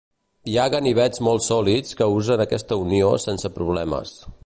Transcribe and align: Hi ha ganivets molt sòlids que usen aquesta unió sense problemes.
Hi 0.51 0.55
ha 0.61 0.63
ganivets 0.75 1.21
molt 1.27 1.45
sòlids 1.49 1.99
que 2.01 2.09
usen 2.17 2.45
aquesta 2.49 2.81
unió 2.89 3.15
sense 3.29 3.57
problemes. 3.61 4.21